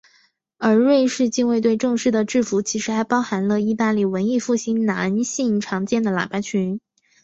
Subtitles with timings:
[0.57, 6.79] 而瑞士近卫队正式的制服其实还包含了义大利文艺复兴男性常见的喇叭裙。